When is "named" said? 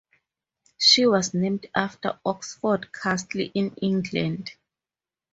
1.35-1.67